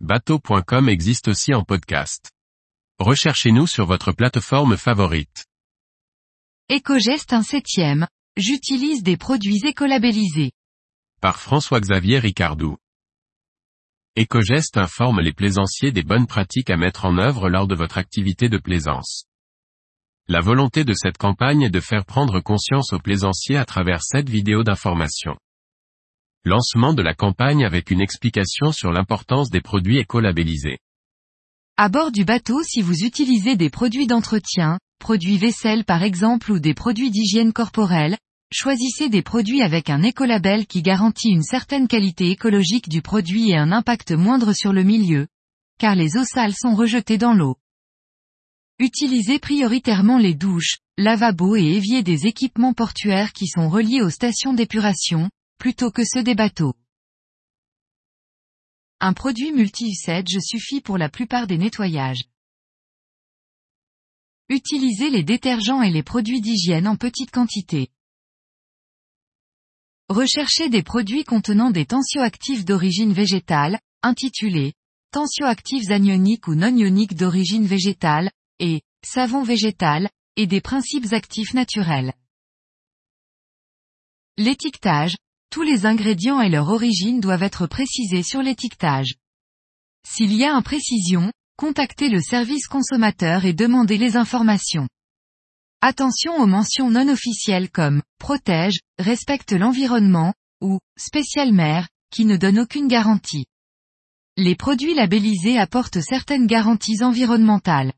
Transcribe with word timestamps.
Bateau.com 0.00 0.90
existe 0.90 1.28
aussi 1.28 1.54
en 1.54 1.64
podcast. 1.64 2.30
Recherchez-nous 2.98 3.66
sur 3.66 3.86
votre 3.86 4.12
plateforme 4.12 4.76
favorite. 4.76 5.46
Écogeste 6.68 7.32
un 7.32 7.42
septième. 7.42 8.06
J'utilise 8.36 9.02
des 9.02 9.16
produits 9.16 9.62
écolabellisés. 9.64 10.52
Par 11.22 11.40
François-Xavier 11.40 12.18
Ricardou. 12.18 12.76
Écogeste 14.16 14.76
informe 14.76 15.22
les 15.22 15.32
plaisanciers 15.32 15.92
des 15.92 16.02
bonnes 16.02 16.26
pratiques 16.26 16.68
à 16.68 16.76
mettre 16.76 17.06
en 17.06 17.16
œuvre 17.16 17.48
lors 17.48 17.66
de 17.66 17.74
votre 17.74 17.96
activité 17.96 18.50
de 18.50 18.58
plaisance. 18.58 19.24
La 20.28 20.42
volonté 20.42 20.84
de 20.84 20.92
cette 20.92 21.16
campagne 21.16 21.62
est 21.62 21.70
de 21.70 21.80
faire 21.80 22.04
prendre 22.04 22.40
conscience 22.40 22.92
aux 22.92 23.00
plaisanciers 23.00 23.56
à 23.56 23.64
travers 23.64 24.02
cette 24.02 24.28
vidéo 24.28 24.62
d'information. 24.62 25.38
Lancement 26.48 26.94
de 26.94 27.02
la 27.02 27.12
campagne 27.12 27.64
avec 27.64 27.90
une 27.90 28.00
explication 28.00 28.70
sur 28.70 28.92
l'importance 28.92 29.50
des 29.50 29.60
produits 29.60 29.98
écolabellisés. 29.98 30.78
À 31.76 31.88
bord 31.88 32.12
du 32.12 32.24
bateau 32.24 32.62
si 32.62 32.82
vous 32.82 33.02
utilisez 33.02 33.56
des 33.56 33.68
produits 33.68 34.06
d'entretien, 34.06 34.78
produits 35.00 35.38
vaisselle 35.38 35.84
par 35.84 36.04
exemple 36.04 36.52
ou 36.52 36.60
des 36.60 36.72
produits 36.72 37.10
d'hygiène 37.10 37.52
corporelle, 37.52 38.16
choisissez 38.52 39.08
des 39.08 39.22
produits 39.22 39.60
avec 39.60 39.90
un 39.90 40.02
écolabel 40.02 40.68
qui 40.68 40.82
garantit 40.82 41.30
une 41.30 41.42
certaine 41.42 41.88
qualité 41.88 42.30
écologique 42.30 42.88
du 42.88 43.02
produit 43.02 43.50
et 43.50 43.56
un 43.56 43.72
impact 43.72 44.12
moindre 44.12 44.52
sur 44.52 44.72
le 44.72 44.84
milieu, 44.84 45.26
car 45.80 45.96
les 45.96 46.16
eaux 46.16 46.24
sales 46.24 46.54
sont 46.54 46.76
rejetées 46.76 47.18
dans 47.18 47.34
l'eau. 47.34 47.56
Utilisez 48.78 49.40
prioritairement 49.40 50.18
les 50.18 50.34
douches, 50.34 50.76
lavabos 50.96 51.56
et 51.56 51.64
éviers 51.64 52.04
des 52.04 52.28
équipements 52.28 52.72
portuaires 52.72 53.32
qui 53.32 53.48
sont 53.48 53.68
reliés 53.68 54.02
aux 54.02 54.10
stations 54.10 54.52
d'épuration, 54.52 55.28
plutôt 55.58 55.90
que 55.90 56.04
ceux 56.04 56.22
des 56.22 56.34
bateaux. 56.34 56.74
Un 59.00 59.12
produit 59.12 59.52
multi-usage 59.52 60.38
suffit 60.40 60.80
pour 60.80 60.98
la 60.98 61.08
plupart 61.08 61.46
des 61.46 61.58
nettoyages. 61.58 62.24
Utilisez 64.48 65.10
les 65.10 65.22
détergents 65.22 65.82
et 65.82 65.90
les 65.90 66.02
produits 66.02 66.40
d'hygiène 66.40 66.86
en 66.86 66.96
petite 66.96 67.30
quantité. 67.30 67.90
Recherchez 70.08 70.68
des 70.68 70.82
produits 70.82 71.24
contenant 71.24 71.70
des 71.70 71.84
tensioactifs 71.84 72.64
d'origine 72.64 73.12
végétale, 73.12 73.80
intitulés 74.02 74.74
tensioactifs 75.10 75.90
anioniques 75.90 76.46
ou 76.46 76.54
non 76.54 76.76
ioniques 76.76 77.14
d'origine 77.14 77.66
végétale, 77.66 78.30
et 78.58 78.82
savon 79.02 79.42
végétal, 79.42 80.10
et 80.36 80.46
des 80.46 80.60
principes 80.60 81.12
actifs 81.12 81.54
naturels. 81.54 82.12
L'étiquetage, 84.36 85.16
tous 85.56 85.62
les 85.62 85.86
ingrédients 85.86 86.42
et 86.42 86.50
leur 86.50 86.68
origine 86.68 87.18
doivent 87.18 87.42
être 87.42 87.66
précisés 87.66 88.22
sur 88.22 88.42
l'étiquetage. 88.42 89.14
S'il 90.06 90.34
y 90.34 90.44
a 90.44 90.54
imprécision, 90.54 91.32
contactez 91.56 92.10
le 92.10 92.20
service 92.20 92.66
consommateur 92.66 93.46
et 93.46 93.54
demandez 93.54 93.96
les 93.96 94.18
informations. 94.18 94.86
Attention 95.80 96.36
aux 96.36 96.46
mentions 96.46 96.90
non 96.90 97.08
officielles 97.08 97.70
comme 97.70 98.02
protège, 98.18 98.80
respecte 98.98 99.52
l'environnement 99.52 100.34
ou 100.60 100.78
spécial 100.98 101.54
mère, 101.54 101.88
qui 102.12 102.26
ne 102.26 102.36
donnent 102.36 102.60
aucune 102.60 102.86
garantie. 102.86 103.46
Les 104.36 104.56
produits 104.56 104.92
labellisés 104.92 105.58
apportent 105.58 106.02
certaines 106.02 106.46
garanties 106.46 107.02
environnementales. 107.02 107.94